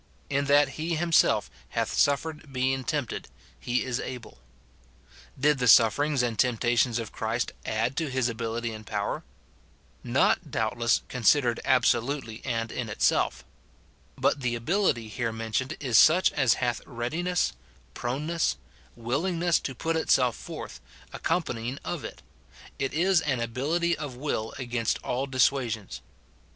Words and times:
"In 0.39 0.45
that 0.45 0.67
he 0.79 0.95
him 0.95 1.11
self 1.11 1.47
hath 1.69 1.93
suffered 1.93 2.51
being 2.51 2.83
tempted, 2.83 3.27
he 3.59 3.83
is 3.83 3.99
able." 3.99 4.39
Did 5.39 5.59
the 5.59 5.67
sufferings 5.67 6.23
and 6.23 6.39
temptations 6.39 6.97
of 6.97 7.11
Christ 7.11 7.51
add 7.67 7.95
to 7.97 8.09
his 8.09 8.27
ability 8.27 8.73
and 8.73 8.83
power? 8.83 9.23
Not, 10.03 10.49
doubtless, 10.49 11.03
considered 11.07 11.59
absolutely 11.65 12.41
and 12.43 12.71
in 12.71 12.89
it 12.89 12.93
itself. 12.93 13.45
But 14.17 14.41
the 14.41 14.55
ability 14.55 15.07
here 15.07 15.31
mentioned 15.31 15.77
is 15.79 15.99
such 15.99 16.31
as 16.31 16.55
hath 16.55 16.81
readiness, 16.87 17.53
proneness, 17.93 18.57
willingness 18.95 19.59
to 19.59 19.75
put 19.75 19.95
itself 19.95 20.35
forth, 20.35 20.81
accompanying 21.13 21.77
of 21.85 22.03
it; 22.03 22.23
it 22.79 22.91
is 22.95 23.21
an 23.21 23.39
ability 23.39 23.95
of 23.95 24.15
will 24.15 24.55
against 24.57 24.97
all 25.03 25.27
dissuasions. 25.27 26.01